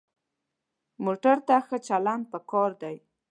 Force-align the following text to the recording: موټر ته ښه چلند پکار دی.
موټر 1.05 1.37
ته 1.47 1.55
ښه 1.67 1.77
چلند 1.87 2.23
پکار 2.31 2.71
دی. 2.81 2.95